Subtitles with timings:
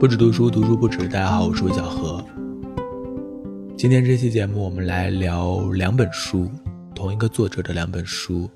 [0.00, 0.96] 不止读书，读书不止。
[1.08, 2.24] 大家好，我是魏小何。
[3.76, 6.48] 今天这期节目，我们来聊两本书，
[6.94, 8.48] 同一个作者的两本书：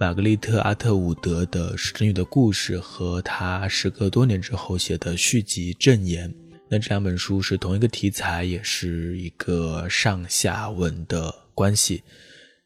[0.00, 6.30] 玛格丽特·阿特伍德的《使女的故事》和他时隔多年之后写的续集《证言》。
[6.70, 11.98] 那这两本书是同一个题材，也是一个上下文的关系。《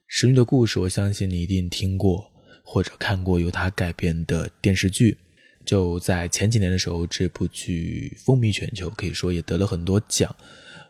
[0.07, 2.25] 使女的故事》，我相信你一定听过
[2.62, 5.18] 或者看过由他改编的电视剧。
[5.65, 10.34] 就在前几年的时候，这部剧风靡全球，可以说也得了很多奖。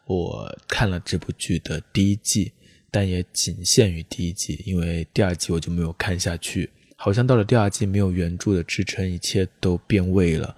[0.04, 2.52] 我看了这部剧的第一季，
[2.90, 6.70] 但也仅限于第一季，因为第二季我就没有看下去。
[6.96, 10.56] 好像到了第二季，没有原著的支撑，一切都变味了。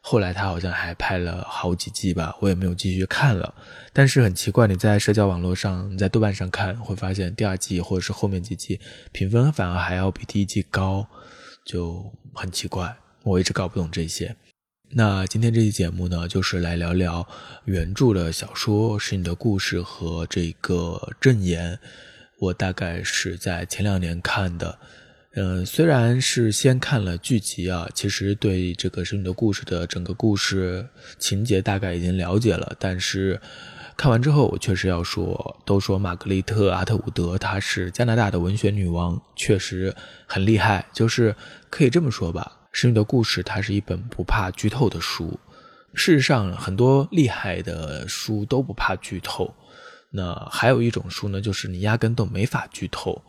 [0.00, 3.54] 后来他好像还拍了好几季吧，我也没有继续看了。
[3.92, 8.78] 但是很奇怪，你在社交网络上，你在豆瓣上看，会发现第二季或者是后面几季
[9.10, 11.06] 评分反而还要比第一季高，
[11.64, 12.96] 就很奇怪。
[13.26, 14.36] 我一直搞不懂这些。
[14.90, 17.26] 那今天这期节目呢，就是来聊聊
[17.64, 21.76] 原著的小说《是你的故事》和这个证言。
[22.38, 24.78] 我大概是在前两年看的。
[25.34, 30.86] 嗯，虽然是先看了剧集啊，其实对这个《是你的故事》的整个故事
[31.18, 32.76] 情节大概已经了解了。
[32.78, 33.40] 但是
[33.96, 39.94] 看完之后，我确实要说，都说玛格丽特·阿特伍德她是加拿大的文学女王，确实
[40.26, 41.34] 很厉害，就是
[41.70, 42.52] 可以这么说吧。
[42.72, 45.40] 《使女的故事》它是一本不怕剧透的书。
[45.94, 49.54] 事实上，很多厉害的书都不怕剧透。
[50.10, 53.22] 那还有一种书呢，就是你压根都没法剧透。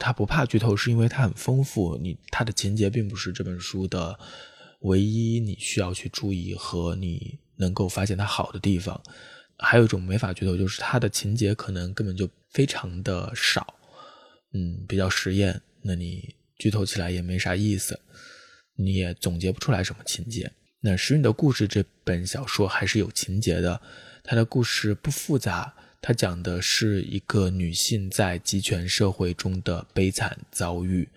[0.00, 1.96] 它不怕剧透，是因为它很丰富。
[1.96, 4.18] 你它的情节并不是这本书的
[4.80, 9.00] 唯一你需要去注意和你能够发现它好的地方。
[9.58, 13.74] 还有一种没法剧透，就是它的情节可能根本就非常的少，
[14.52, 15.60] 嗯，比较实验。
[15.82, 17.98] 那你剧透起来也没啥意思。
[18.76, 20.52] 你也总结不出来什么情节。
[20.80, 23.80] 那《使女的故事》这本小说还是有情节的，
[24.22, 31.08] 它的故事不复杂，它讲的是一个女性在集权社会中的悲惨遭遇。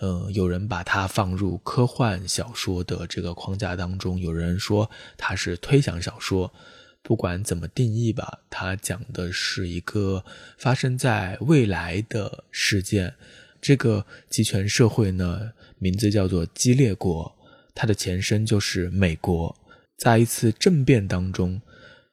[0.00, 6.52] 嗯，有人把它放入科幻小说的这个框架当中，有人说它是推想小说。
[7.04, 10.24] 不管怎么定义吧，它讲的是一个
[10.56, 13.14] 发生在未来的事件。
[13.60, 15.52] 这个集权社会呢？
[15.78, 17.30] 名字叫做激烈国，
[17.74, 19.54] 它的前身就是美国。
[19.98, 21.60] 在一次政变当中，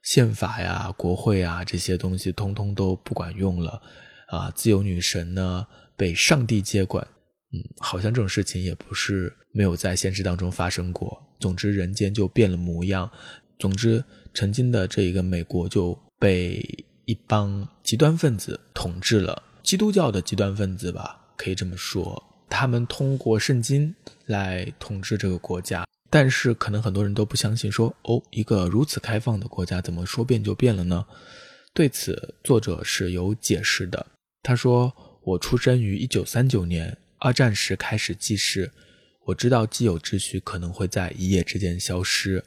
[0.04, 3.82] 宪法呀、国会啊这些东西通通都不管用了，
[4.28, 5.66] 啊，自由女神呢
[5.96, 7.08] 被上帝接管。
[7.54, 11.22] 嗯，好像这种事情也不是没有在现实当中发生过。
[11.40, 13.10] 总之，人间就变了模样。
[13.62, 22.24] 总之，曾经的这一个美国就被一帮极端分子统治了，基督教的极端分子吧，可以这么说。
[22.50, 23.94] 他们通过圣经
[24.26, 31.06] 来统治这个国家，但是可能很多人都不相信，说哦，一个如此开放的国家，怎么说变就变了呢？
[31.72, 34.08] 对此，作者是有解释的。
[34.42, 38.72] 他说：“我出生于一九三九年，二战时开始记事，
[39.26, 42.44] 我知道既有秩序可能会在一夜之间消失。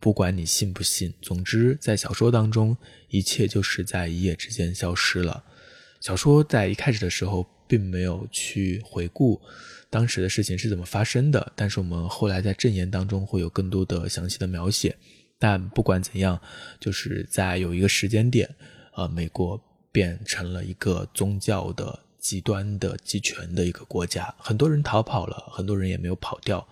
[0.00, 2.76] 不管你信不信，总之在小说当中，
[3.08, 5.44] 一切就是在一夜之间消失了。
[6.00, 9.42] 小说在一开始的时候。”并没有去回顾
[9.90, 14.96] 当时的事情是怎么发生的，但是我们后来在证言当中会有更多的详细的描写。
[15.36, 16.40] 但不管怎样，
[16.78, 18.48] 就是在有一个时间点，
[18.94, 26.64] 呃，美国变成了一个宗教的极端的集权的一个国家，很多人逃跑了，很多人也没有跑掉。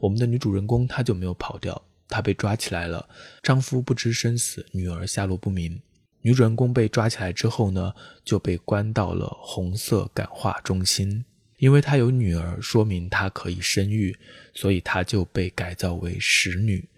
[0.00, 3.08] 我们的女主人公她就没有跑掉，她被抓起来了，
[3.42, 5.80] 丈夫不知生死，女儿下落不明。
[6.22, 11.24] 女主人公被抓起来之后呢，就被关到了红色感化中心。
[11.58, 14.16] 因为她有女儿，说明她可以生育，
[14.54, 16.88] 所以她就被改造为使女。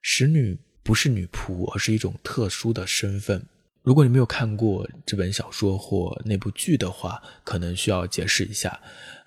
[0.00, 3.44] 使女不是女仆，而是一种特殊的身份。
[3.82, 8.78] 如果你没有看过这本小说或那部剧的话，可能需要解释一下。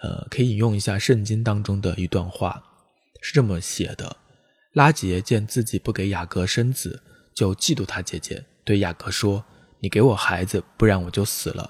[0.01, 2.63] 呃，可以引用一下圣经当中的一段话，
[3.21, 4.17] 是这么写的：
[4.73, 7.01] 拉杰见自己不给雅各生子，
[7.33, 8.43] 就嫉妒他姐姐。
[8.63, 9.43] 对雅各说
[9.79, 11.69] ：“你给我孩子，不然我就死了。”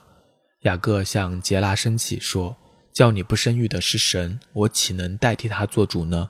[0.62, 2.56] 雅各向杰拉生气说
[2.94, 6.30] ：“叫你不生育的是神，我岂能代替他做主呢？”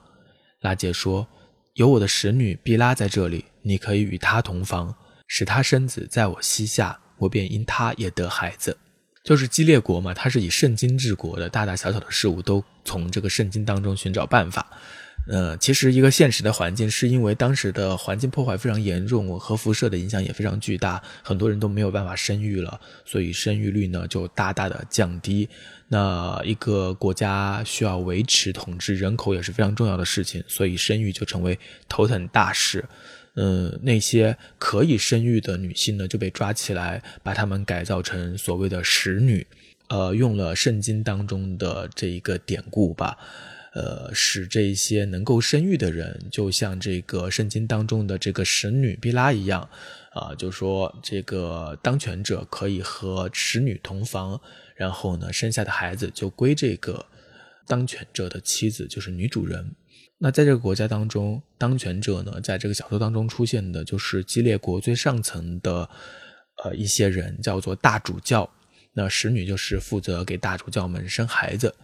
[0.62, 1.28] 拉杰说
[1.74, 4.94] ：“有我的使女毕拉在这里，你可以与她同房，
[5.26, 8.78] 使她生子在我膝下，我便因她也得孩子。”
[9.22, 14.66] 就是激烈国嘛，他是以圣经治国的，大大小小的事物都从这个圣经当中寻找办法。
[15.28, 25.48] 呃，其实一个现实的环境，是因为当时的环境破坏非常严重，核辐射的影响也非常巨大，很多人都没有办法生育了，所以生育率呢就大大的降低。
[25.88, 31.58] 那一个国家需要维持统治人口也是非常重要的事情，所以生育就成为
[31.88, 32.84] 头等大事。
[33.34, 39.46] 嗯，那些可以生育的女性呢，就被抓起来，把她们改造成所谓的使女，
[39.88, 43.16] 呃，用了圣经当中的这一个典故吧，
[43.74, 49.66] 呃，使这些能够生育的人，就像这个圣经当中的这个使女毕拉一样，
[50.12, 54.38] 啊，就说这个当权者可以和使女同房，
[54.76, 57.04] 然后呢，生下的孩子就归这个
[57.66, 59.74] 当权者的妻子，就是女主人。
[60.18, 65.88] 那在这个国家当中，当权者呢，在这个小说当中出现的就是基列国最上层的，
[66.62, 68.48] 呃，一些人叫做大主教。
[68.92, 71.74] 那使女就是负责给大主教们生孩子。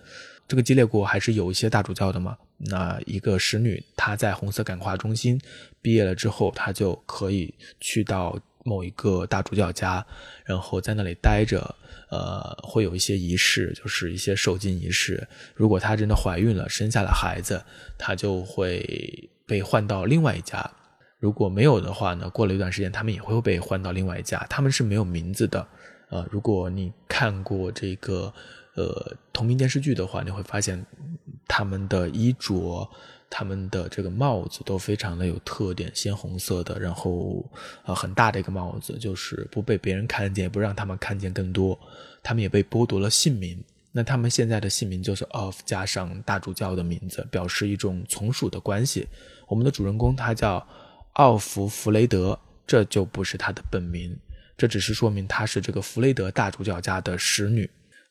[0.48, 2.36] 这个激烈国还是有一些大主教的嘛。
[2.56, 5.40] 那一个使女，她在红色感化中心
[5.80, 10.04] 毕业了之后，她就可以去到某一个大主教家，
[10.44, 11.74] 然后在那里待着。
[12.10, 15.28] 呃，会有一些仪式，就是一些受精仪式。
[15.54, 17.62] 如果她真的怀孕了，生下了孩子，
[17.98, 20.70] 她就会被换到另外一家。
[21.18, 24.38] 如果没有的话呢，过了一段时间，他们也会被换到另外一家。
[24.48, 25.68] 他们是没有名字的。
[26.08, 28.32] 呃，如果你看过这个
[28.78, 30.84] 呃同名电视剧的话，你会发现
[31.46, 32.88] 他们的衣着。
[33.30, 37.44] 他们的这个帽子都非常的有特点，鲜红色的，然后
[37.84, 41.78] 呃很大的一个帽子，就是不被别人看见，也不让他们看见更多。
[42.22, 49.06] 他们也被剥夺了姓名，那他们现在的姓名就是 Of 加上大主教的名字，表示一种从属的关系。
[49.46, 50.66] 我们的主人公他叫
[51.12, 54.16] 奥弗弗雷德，这就不是他的本名，
[54.56, 57.68] 这只是说明他是这个弗雷德大主教家的使女。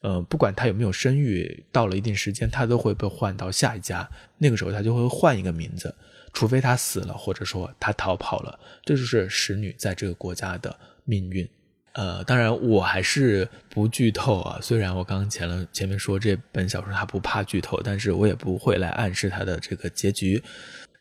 [0.08, 4.10] 呃，不管他有没有生育，到了一定时间，他都会被换到下一家。
[4.38, 5.94] 那个时候，他就会换一个名字，
[6.32, 8.58] 除非他死了，或者说他逃跑了。
[8.86, 10.74] 这就是使女在这个国家的
[11.04, 11.46] 命运。
[11.92, 14.60] 呃，当然，我还是不剧透啊。
[14.62, 20.42] 虽然我刚刚前了前面说这本小说他不怕剧透，但是我也不会来暗示他的这个结局。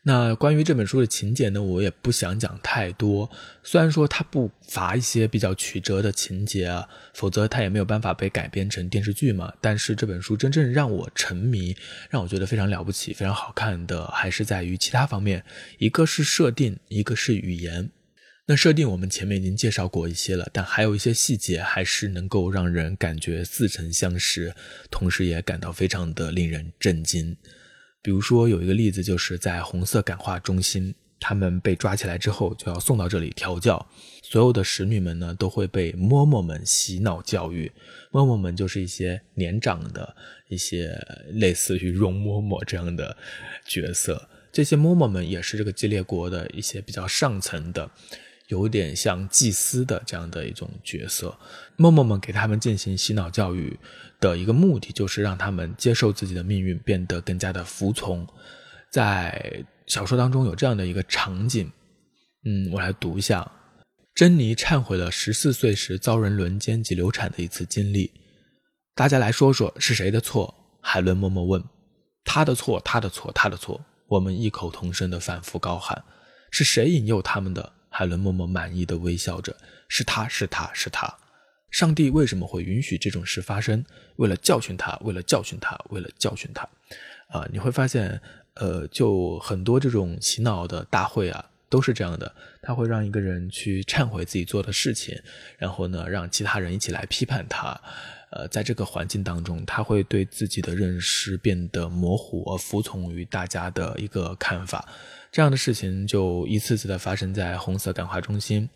[0.07, 3.29] 那关于这本书的情节呢，我也不想讲太多。
[3.61, 9.51] 虽然说它不乏一些比较曲折的情节啊，否则它也没有办法被改编成电视剧嘛。
[9.59, 11.75] 但是这本书真正让我沉迷，
[12.09, 15.43] 让我觉得非常了不起、非常好看的，还是在于其他方面。
[15.77, 17.89] 一个是设定，一个是语言。
[18.45, 24.55] 那设定我们前面已经介绍过一些了，但还有一些细节还是能够让人感觉似曾相识，
[24.89, 27.35] 同时也感到非常的令人震惊。
[28.01, 33.85] 比如说，有一个例子，就是在红色感化中心，他们被抓起来之后，就要送到这里调教。
[34.21, 37.71] 所有的使女们呢，都会被嬷嬷们洗脑教育。
[38.11, 40.15] 嬷嬷们就是一些年长的
[40.47, 40.97] 一些
[41.31, 43.17] 类似于容嬷嬷这样的
[43.65, 44.29] 角色。
[44.51, 47.89] 这些嬷嬷们也是这个基列国的一些比较上层的。
[48.47, 51.37] 有点像祭司的这样的一种角色，
[51.77, 53.77] 嬷嬷们给他们进行洗脑教育
[54.19, 58.27] 的一个目的，就是让他们接受自己的命运，变得更加的服从。
[58.91, 61.69] 在小说当中有这样的一个场景，
[62.45, 63.51] 嗯，我来读一下：
[64.15, 68.11] 珍妮忏悔了十四岁时遭人轮奸及流产的一次经历。
[68.95, 70.55] 大家来说说是谁的错？
[70.81, 71.63] 海伦默默问。
[72.23, 73.79] 他的错，他的错，他的错。
[74.07, 76.03] 我们异口同声的反复高喊：
[76.49, 77.73] 是谁引诱他们的？
[77.97, 79.57] 海伦默默满意的微笑着，
[79.87, 81.11] 是他是他是他，
[81.71, 83.83] 上帝为什么会允许这种事发生？
[84.17, 86.61] 为了教训他，为了教训他，为了教训他。
[87.29, 88.21] 啊，你会发现，
[88.53, 92.31] 呃，就很多这种洗脑的大会啊，都是这样的。
[92.61, 95.19] 他会让一个人去忏悔自己做的事情，
[95.57, 97.81] 然后呢，让其他人一起来批判他。
[98.29, 104.87] 呃，在这个环境当中，他会对自己的认识变得模糊，而服从于大家的一个看法。
[105.37, 108.67] 这样的事情就一次次的发生在红色感化中心。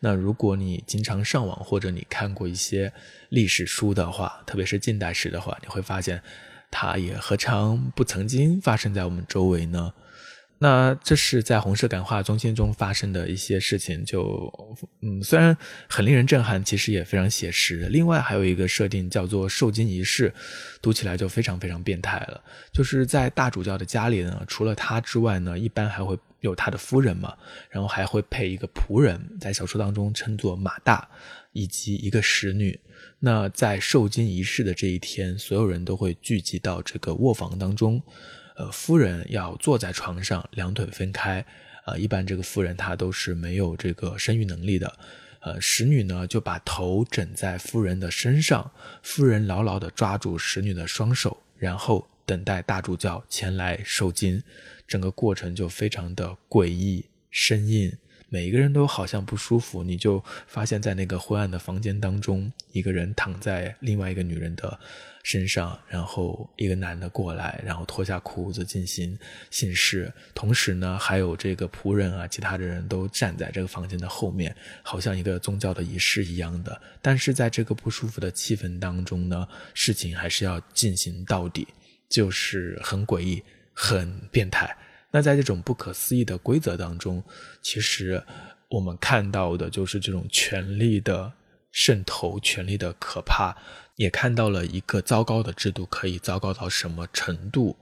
[0.00, 2.92] 那如果你经常上网或者你看过一些
[3.28, 6.20] 历史书的话，特别是近代史的话，你会发现，
[6.72, 9.94] 它也何尝不曾经发生在我们周围呢？
[10.60, 14.52] 那这是在红色感化中心中发生的一些事情，就
[15.02, 15.56] 嗯，虽然
[15.88, 17.88] 很令人震撼，其实也非常写实。
[17.90, 20.34] 另外还有一个设定叫做受精仪式，
[20.82, 22.42] 读起来就非常非常变态了。
[22.72, 27.36] 就是在大主教的家里呢，除了他之外呢，一般还会有他的夫人嘛，
[27.70, 31.08] 然后还会配一个仆人，在小说当中称作马大，
[31.52, 32.78] 以及一个使女。
[33.20, 38.02] 那在受精仪式的这一天，所有人都会聚集到这个卧房当中。
[38.58, 41.46] 呃，夫人要坐在床上，两腿分开。
[41.86, 44.98] 呃，一般这个夫人她都是没有这个生育能力的。
[45.40, 48.68] 呃，使女呢就把头枕在夫人的身上，
[49.00, 54.42] 夫人牢牢地抓住使女的双手，然后等待大主教前来受精。
[54.88, 57.96] 整个过程就非常的诡异、生硬、
[58.30, 64.78] 每一个人都好像不舒服，你就发现，在那个昏暗的房间当中，一个人躺在另外一个女人的
[65.22, 69.18] 身上，然后一个男的过来，然后脱下裤子进行
[69.50, 76.78] 性事，同时呢，还有这个仆人啊，其他的人都站在这个房间的后面，好像一个宗教的仪式一样的。
[77.00, 81.66] 但是在这个不舒服的气氛当中呢，事情还是要进行到底，
[82.10, 83.42] 就是很诡异、
[83.72, 84.76] 很变态。
[85.10, 87.22] 那在这种不可思议的规则当中，
[87.62, 88.22] 其实
[88.68, 91.32] 我们看到的就是这种权力的
[91.70, 93.56] 渗透、权力的可怕，
[93.96, 97.76] 也看到了一个糟糕的制度可以糟糕到什么程度。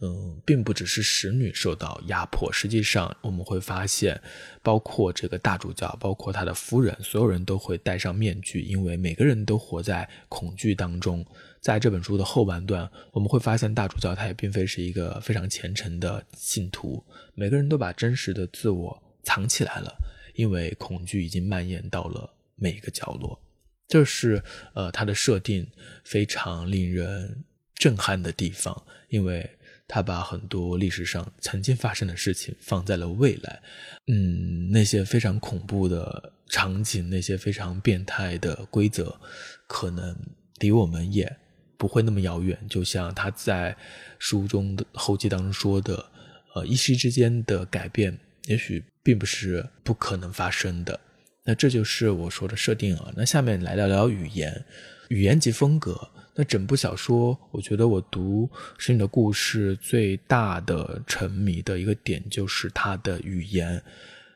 [0.00, 4.20] 嗯，并不只是使女受到压迫，实际上我们会发现，
[4.60, 11.24] 包括这个大主教，包括他的夫人，所有人都会戴上面具，因为每个人都活在恐惧当中。
[11.64, 17.02] 在这本书的后半段，我们会发现大主教他也并非是一个非常虔诚的信徒。
[17.34, 19.96] 每个人都把真实的自我藏起来了，
[20.34, 23.40] 因为恐惧已经蔓延到了每一个角落。
[23.88, 24.42] 这是
[24.74, 25.66] 呃他的设定
[26.04, 27.42] 非常令人
[27.74, 29.48] 震撼的地方，因为
[29.88, 33.62] 他把很多历史上曾经发生的事情放在了未来。
[34.08, 39.18] 嗯，那些非常恐怖的场景，那些非常变态的规则，
[39.66, 40.14] 可能
[40.58, 41.34] 离我们也。
[41.84, 43.76] 不会那么遥远，就像他在
[44.18, 46.02] 书中的后记当中说的，
[46.54, 50.98] 呃，一夕之间的改变，也许并不是不可能发生的。
[51.44, 53.12] 那这就是我说的设定啊。
[53.14, 54.64] 那下面来聊聊语言，
[55.08, 56.10] 语言及风格。
[56.34, 58.48] 那整部小说，我觉得我读
[58.78, 63.82] 《神女的故事》最大的沉迷的一个点，就是它的语言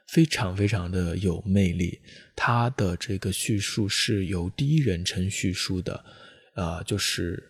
[0.09, 1.99] 非常非常的有魅力。
[2.37, 6.05] 它的这个叙述是由第一人称叙述的。
[6.59, 7.41] 呃，就是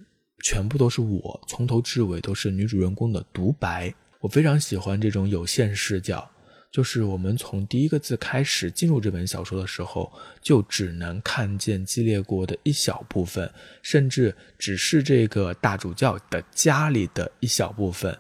[0.45, 3.93] 全部都是我，从头至尾都是女主人公的独白。
[4.21, 6.31] 我非常喜欢这种有限视角，
[6.71, 10.13] 就是我们从第一个字开始进入这本小说的时候，
[10.43, 13.51] 就只能看见激烈过的一小部分，
[13.81, 18.15] 甚至只是这个大主教的家里的一小部分，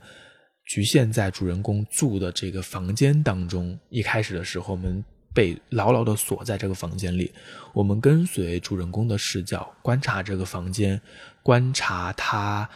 [0.65, 3.79] 局限在主人公住的这个房间当中。
[3.91, 5.05] 一开始的时候，我们。
[5.39, 7.33] 被牢牢地锁在这个房间里，
[7.73, 11.01] 我们跟随主人公的视角观察这个房间，
[11.45, 12.69] 观察他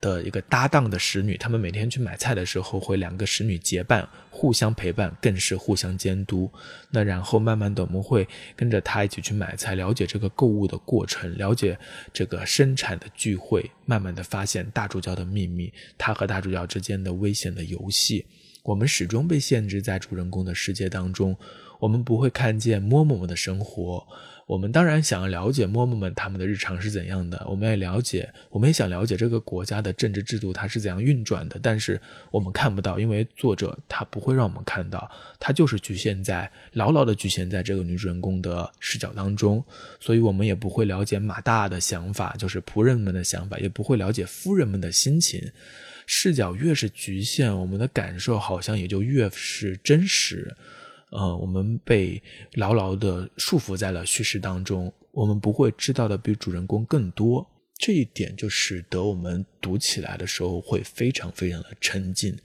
[0.00, 6.48] 的一个搭档的使女，他们每天去买菜的时候会两个使女结伴，互相陪伴，更是互相监督。
[6.92, 11.76] 那然后慢慢的，我们会跟着他一起去买菜，了解这个购物的过程，了解
[12.12, 18.24] 这个生产的聚会，慢慢的发现大主教的秘密，他和大主教之间的危险的游戏。
[18.62, 21.36] 我们始终被限制在主人公的世界当中。
[21.78, 24.06] 我们不会看见嬷嬷们的生活，
[24.46, 39.62] 我们当然想要了解嬷嬷们他们的日常是怎样的，我们也了解，我们也想了解这个国家的政治制度它是怎样运转的，但是我们看不到，因为作者他不会让我们看到，他就是局限在牢牢的局限在这个女主人公的视角当中，
[39.98, 45.42] 所以我们也不会了解马大的想法，就是仆人们的想法，也不会了解夫人们的心情，
[46.06, 50.56] 视角越是局限，我们的感受好像也就越是真实。
[51.10, 52.22] 呃，我们被
[52.54, 57.48] 牢牢地束缚在了叙事当中，我们不会知道的比主人公更多，
[57.78, 62.36] 这一点就使得我们读起来的时候会非常非常的沉浸。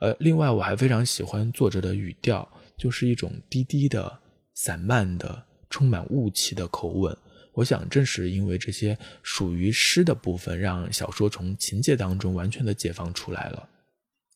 [0.00, 2.46] 呃，另外我还非常喜欢作者的语调，
[2.76, 4.20] 就是一种低低的、
[4.54, 7.16] 散漫的、充满雾气的口吻。
[7.52, 13.68] 我想正是因为这些属于诗的部分，让小说从情节当中完全的解放出来了。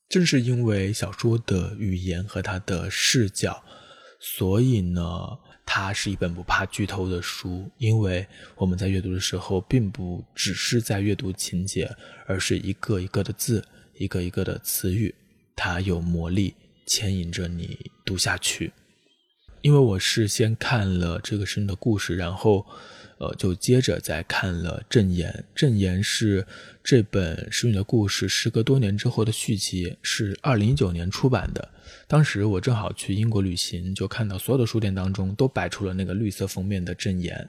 [0.09, 3.63] 正是因为小说的语言和它的视角，
[4.19, 5.03] 所以呢，
[5.67, 7.71] 它是一本不怕剧透的书。
[7.77, 11.95] 因为我们在阅读的时候，并不只是在阅读情节，
[12.27, 13.63] 而是一个一个的字，
[13.99, 15.15] 一个一个的词语，
[15.55, 16.55] 它有魔力
[16.87, 18.73] 牵引着你读下去。
[19.61, 22.65] 因为我是先看了这个生的故事，然后。
[23.19, 26.47] 呃，就接着再看了《证言》，《证言》是
[26.83, 31.69] 这本《使女的故事》时隔多年之后的续集，是二零一九年出版的。
[32.07, 37.49] 当时我正好去英国旅行，就看到所有的书店当中都摆出了那个绿色封面的《证言》。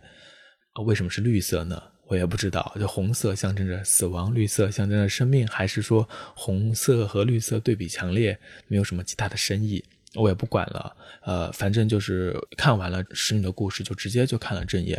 [0.84, 1.82] 为什么是绿色呢？
[2.08, 2.76] 我也不知道。
[2.80, 9.84] 就红色象征着死亡，绿色象征着生命，还是说红色和绿色对比强烈，没有什么其他的深意？
[10.16, 14.98] 我也不管了，呃，反正就是看完了《使女的故事》，就直接就看了《正言》。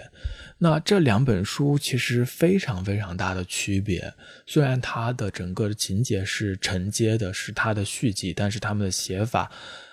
[0.59, 4.15] 那这两本书其实非常非常大的区别，
[4.47, 9.51] 虽然它的整个的情节是承接的，是它的续集，但是他们的写法，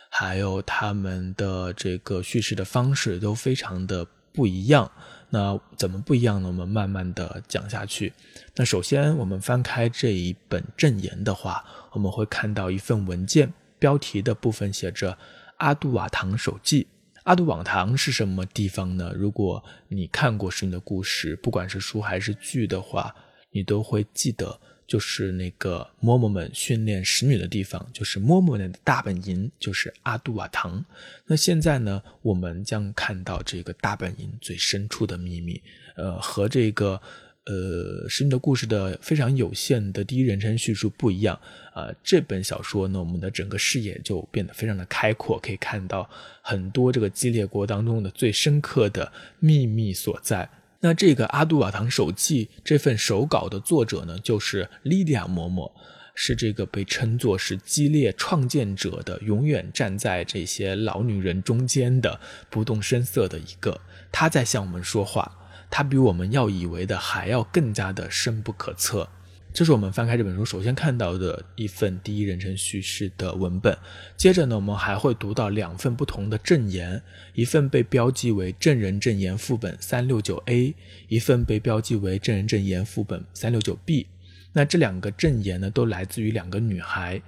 [0.09, 4.91] 还有他们的这个叙事的方式都非常的不一样。
[5.29, 6.47] 那怎么不一样呢？
[6.47, 8.13] 我们慢慢的讲下去。
[8.55, 13.51] 那首先，我们翻开这一本《正言》的话，我们会看到一份文件。
[13.79, 15.17] 标题的部分写着
[15.57, 16.84] 阿杜瓦唐手记》。
[17.24, 19.12] 阿杜瓦唐是什么地方呢？
[19.15, 23.13] 如果你看过《神的故事》，不管是书还是剧的话，
[23.51, 30.84] 你都会记得，就是那个嬷嬷们训练使女的地方，就是嬷嬷们的大本营，就是阿杜瓦唐。
[31.25, 35.62] 那现在呢，我们将看到这个大本营最深处的秘密，
[35.96, 37.01] 呃，和这个。
[37.49, 41.39] 呃，使女的故事的非常有限的第一人称叙述不一样
[41.73, 41.87] 啊。
[42.03, 46.09] 这本小说呢，我们的整个视野就变得非常的开阔，可以看到
[46.41, 50.49] 很多这个激烈国当中的最深刻的秘密所在。
[50.81, 55.71] 那这个《阿杜瓦唐手记》这份手稿的作者呢，就是莉迪亚嬷嬷，
[56.13, 63.79] 是这个被称作是激烈创建者的，永远站在这些老女人中间的，不动声色的一个，
[64.11, 65.31] 她在向我们说话。
[65.69, 69.07] 它比我们要以为的还要更加的深不可测。
[69.53, 73.75] 这是我们翻开这本书首先看到的一份第一人称叙事的文本。
[74.15, 77.01] 接着呢，我们还会读到两份不同的证言，
[77.33, 80.75] 一份被标记为证人证言副本三六九 A，
[81.07, 84.07] 一份被标记为证人证言副本三六九 B。
[84.53, 87.19] 那这两个证言呢，都来自于两个女孩。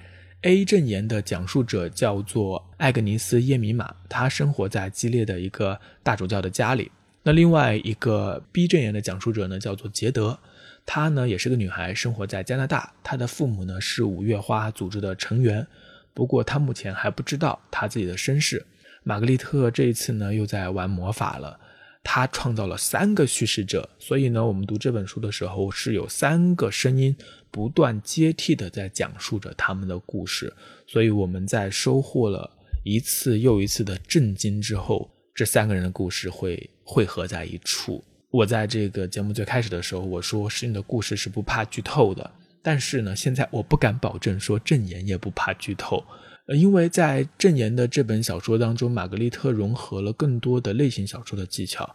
[0.42, 6.92] A 证言的讲述者叫做艾格尼斯耶米玛，她生活在激烈的一个大主教的家里。
[7.30, 10.40] 那另外一个 B 证言的讲述者呢，叫做杰德，
[10.84, 12.92] 她呢也是个女孩，生活在加拿大。
[13.04, 15.68] 她的父母呢是五月花组织的成员，
[16.16, 18.66] 不过她目前还不知道她自己的身世。
[19.04, 21.60] 玛格丽特这一次呢又在玩魔法了，
[22.04, 27.16] 她创造了三个叙事者，所以呢我们读这本书的时候是有三个声音
[27.52, 30.52] 不断接替的在讲述着他们的故事，
[30.88, 32.50] 所以我们在收获了
[32.84, 35.12] 一次又一次的震惊之后。
[35.40, 38.04] 这三个人的故事会汇合在一处。
[38.30, 42.30] 我在这个节目最开始的时候，我说诗韵的故事是不怕剧透的，
[42.62, 46.04] 但是呢，现在我不敢保证说正言也不怕剧透，
[46.48, 51.90] 呃，因为在正言的这本小说当中，玛格丽特融合了更多的类型小说的技巧，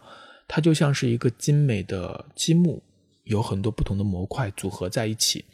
[0.47, 2.81] 它就像是一个精美的积木，
[3.25, 5.45] 有很多不同的模块组合在一起。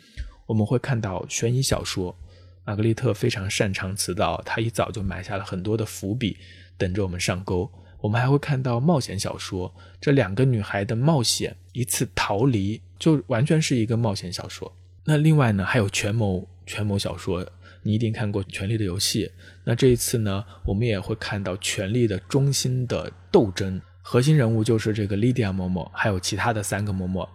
[0.45, 2.15] 我们会看到悬疑小说，
[2.63, 6.37] 玛格丽特非常擅长此道，她一早就埋下了很多的伏笔，
[6.77, 7.69] 等着我们上钩。
[8.01, 14.73] 我们还会看到冒险小说，这两个女孩的冒险，一次逃离，就完全是一个冒险小说。
[15.05, 17.47] 那另外呢，还有权谋权谋小说，
[17.83, 19.25] 你一定看过《权力的游戏》。
[19.63, 27.27] 那这一次呢，我们也会看到权力的中心的斗争，核心人物就是这个莉迪亚嬷嬷，还有其他的三个嬷嬷，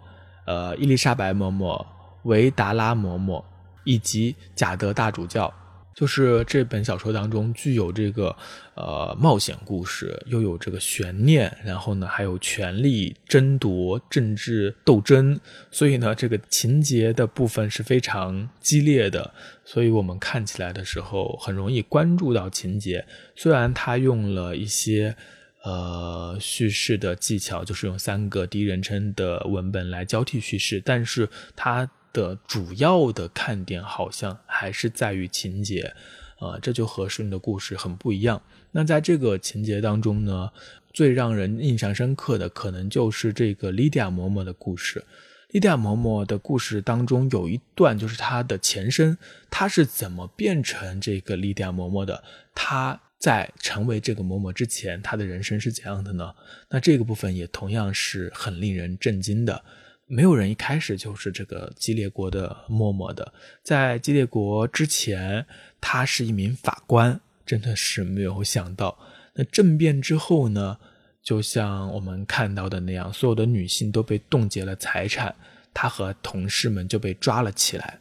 [0.45, 1.85] 呃，伊丽莎白嬷嬷、
[2.23, 3.43] 维达拉嬷嬷
[3.85, 5.53] 以及贾德大主教。
[5.97, 8.35] 就是这本小说当中具有这个，
[8.75, 15.39] 呃，冒险故事，又有这个悬念，然后呢，还有权力争夺、政治斗争，
[15.71, 19.33] 所以呢，这个情节的部分是非常激烈的，
[19.65, 23.03] 所以我们看起来的时候很容易关注到情节。
[23.35, 25.15] 虽然他用了一些，
[25.63, 31.89] 呃，叙事的技巧，就是用三个第一人称的文本来交替叙事，但是他。
[32.17, 35.93] 的主要的看点好像还是在于情节，
[36.39, 38.41] 啊，这就和顺的故事很不一样。
[38.71, 40.51] 那在这个情节当中呢，
[40.91, 45.03] 最让人印象深刻的可能就是这个莉迪亚嬷嬷的故事。
[45.49, 49.15] 莉迪亚嬷嬷的故事当中有一段就是她的前身，
[49.51, 52.23] 她是怎么变成这个莉迪亚嬷嬷的？
[52.55, 56.33] 她在成为这个嬷嬷之前，她的人生是怎样的呢？
[56.71, 59.63] 那这个部分也同样是很令人震惊的。
[60.09, 65.45] 没有人一开始就是这个激烈国的默默的，在激烈国之前，
[65.81, 68.97] 他是一名法官，真的是没有想到。
[69.33, 70.77] 那政变之后呢，
[71.21, 75.35] 就像我们看到的那样，所有的女性都被冻结了财产，
[75.73, 77.99] 他和同事们就被抓了起来。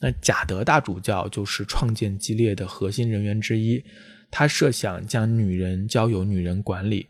[0.00, 3.82] 那贾德大主教就是创建激烈的核心人员之一，
[4.30, 7.06] 他设想将女人交由女人管理。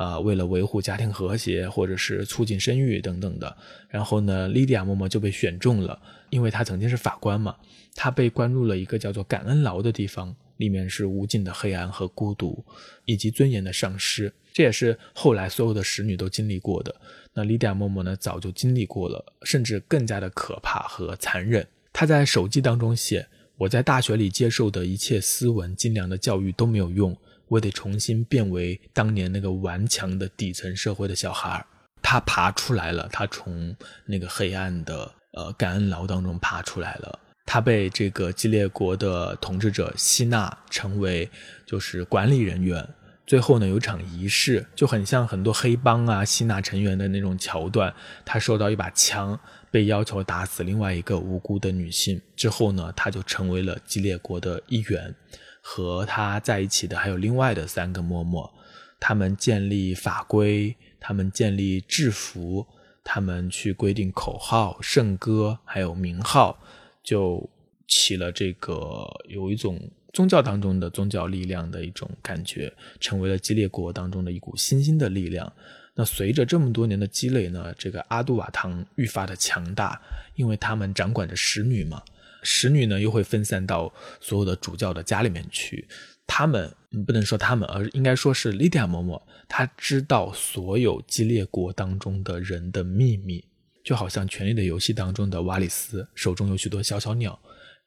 [0.00, 3.54] 呃，为了维护家庭和谐，或者是促进生育等等的，
[3.86, 7.54] 然后呢，莉迪亚默默就被选中了，因为她曾经是法官嘛，
[7.94, 12.64] 她被关入了一个叫做感恩牢的地方，里面是无尽的黑暗和孤独，
[13.04, 16.96] 以及尊严的丧失，这也是后来所有的使女都经历过的。
[17.34, 21.66] 那莉迪亚默默呢，早就经历过了，甚至更加的可怕和残忍。
[21.92, 27.14] 她在手记当中写：“我在大学里接受的一切斯文精良的教育都没有用。”
[27.50, 31.66] 我得重新变为当年那个顽强的底层社会的小孩儿
[32.00, 37.18] 他爬出来了，他从那个黑暗的呃感恩牢当中爬出来了。
[37.44, 41.28] 他被这个基列国的统治者吸纳，成为
[41.66, 42.88] 就是管理人员，
[43.26, 47.92] 最后呢有场仪式，就很像很多黑帮啊吸纳成员的那种桥段。
[48.24, 49.38] 他收到一把枪，
[49.70, 55.12] 被要求打死另外一个无辜的女性之后呢，他就成为了激烈国的一员。
[55.60, 58.50] 和他在一起的还有另外的三个嬷嬷，
[58.98, 62.66] 他们建立法规，他们建立制服，
[63.04, 66.58] 他们去规定口号、圣歌，还有名号，
[67.02, 67.48] 就
[67.86, 69.80] 起了这个有一种
[70.12, 75.52] 宗教当中的宗教力量的一种感觉，成为了激烈国当中的一股新兴的力量。
[75.94, 80.00] 那随着这么多年的积累呢，这个阿杜瓦唐愈发的强大，
[80.34, 82.02] 因为他们掌管着使女嘛。
[82.42, 85.86] 使女呢，又会分散到所有的主教的家里面去。
[86.26, 86.72] 他们
[87.04, 93.44] 不能说他们，而应该说是莉迪亚嬷嬷，她知道所有激烈国当中的人的秘密，
[93.84, 97.36] 就好像《权力的游戏》当中的瓦里斯手中有许多小小鸟，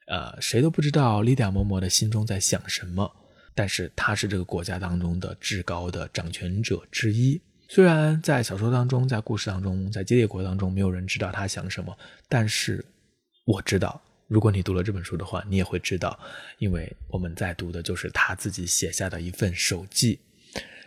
[0.07, 3.09] 呃，谁都不知道莉迪亚嬷嬷的心中在想什么。
[3.55, 7.41] 但是她是这个国家当中的至高的掌权者之一。
[7.69, 12.83] 虽然在小说当中，在故事当中，在激烈国当中，没有人知道她想什么，但是
[13.45, 14.01] 我知道。
[14.33, 16.17] 如果你读了这本书的话，你也会知道，
[16.57, 20.19] 因为我们在读的就是他自己写下的一份手记。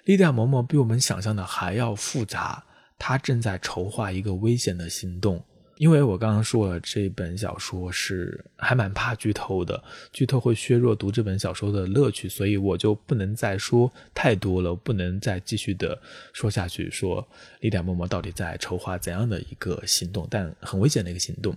[0.02, 2.64] 莉迪亚嬷嬷比我们想象的还要复杂，
[2.98, 5.44] 她正在筹划一个危险的行动。
[5.78, 16.00] 因为我刚刚说了，这本小说是还蛮怕剧透的，剧透会削弱读这本小说的乐趣，所以我就不能再说太多了，不能再继续的
[16.32, 17.26] 说下去，说
[17.60, 21.54] 莉迪亚嬷嬷到底在筹划怎样的一个行动，但很危险的一个行动，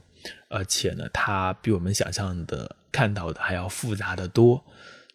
[0.50, 4.64] 而且呢，它比我们想象的看到的还要复杂的多。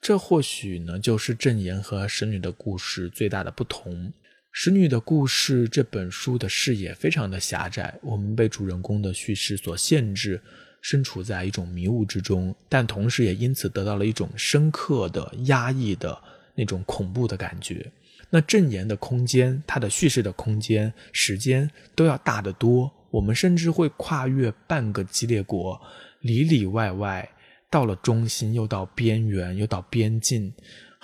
[0.01, 4.13] 这或许呢，就是正言和神女的故事最大的不同。
[4.57, 10.41] 使女的故事这本书的视野非常的狭窄，我们被主人公的叙事所限制，
[10.81, 16.17] 身处在一种迷雾之中，但同时也因此得到了一种深刻的、压抑的
[16.55, 17.85] 那种恐怖的感觉。
[18.31, 25.83] 那正言的空间，它的叙事的空间、时间都要大得多，我们甚至会跨越半个激烈国，
[26.21, 27.29] 里里外外，
[27.69, 30.55] 到了中心，又到边缘，又到边境。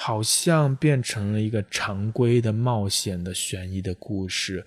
[0.02, 4.64] 好像变成了一个常规的冒险的悬疑的故事，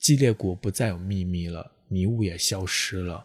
[0.00, 3.24] 激烈国不再有秘密了，迷雾也消失了。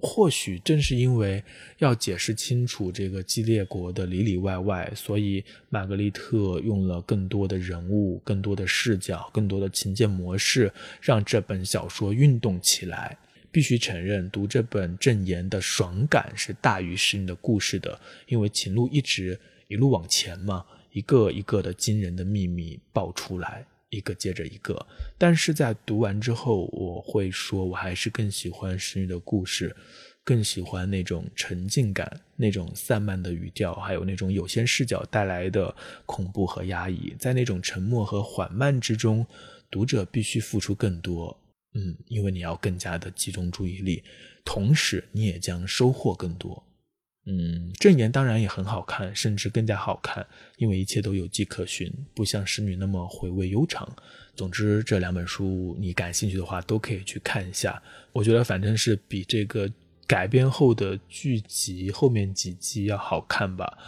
[0.00, 1.42] 或许正是因为
[1.78, 13.18] 要解释清楚这个激烈国的里里外外，所以玛格丽特用了更多的人物、更多的视角、更多的情节模式，让这本小说运动起来。
[13.50, 20.64] 必须承认，读这本正言的爽感是大于使你的故事的，因为情路一直一路往前嘛。
[20.92, 24.86] 一个一个的惊人的秘密爆出来，一个接着一个。
[25.18, 29.74] 但是在读完之后，我会说，我还是更喜欢石女的故事，
[30.22, 35.74] 更喜欢那种沉浸感，那种散漫的语调，还有那种有限视角带来的
[36.06, 37.14] 恐怖和压抑。
[37.18, 39.26] 在那种沉默和缓慢之中，
[39.70, 41.36] 读者必须付出更多，
[41.74, 44.02] 嗯，因为你要更加的集中注意力，
[44.44, 46.62] 同时你也将收获更多。
[47.24, 53.88] 嗯，正言当然也很好看，甚至更加好看，因为一切都有迹可循，不像使女那么回味悠长。
[54.34, 57.80] 总之，这两本书你感兴趣的话，都可以去看一下。
[58.12, 59.70] 我觉得反正是比这个
[60.06, 63.78] 改编后的剧集后面几集要好看吧。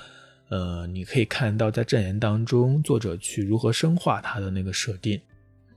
[0.51, 5.21] 呃，你可以看到在正言当中，作者去如何深化他的那个设定。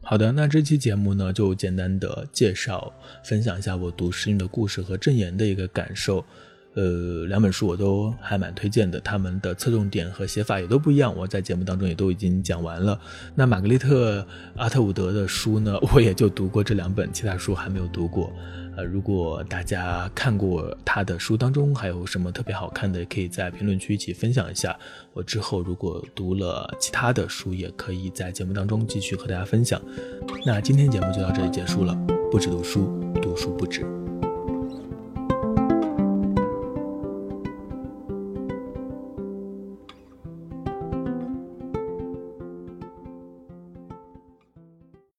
[0.01, 2.93] 好的，那这期节目呢，就简单的介绍
[3.23, 6.23] 分享一下我读使女的故事和正言的一个感受。
[6.77, 12.99] 呃，两本书我都还蛮推荐的，他们的侧重点和写法也都不一样，我在节目当中也都已经讲完了。
[13.33, 14.19] 那玛格丽特·
[14.55, 18.31] 阿特伍德的书呢， 我也就读过这两本，其他书还没有读过。
[18.75, 24.77] 呃，如果大家看过他的书当中还有什么特别好看的，可以在评论区一起分享一下。
[25.13, 29.81] 我之后如果读了其他的书，也可以在节目当中继续和大家分享。
[30.45, 31.97] 那今天节目就到这里结束了，
[32.29, 34.06] 不止读书，读书不止。